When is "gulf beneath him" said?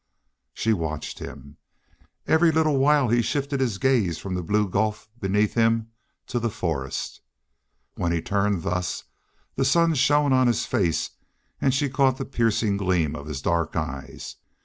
4.67-5.91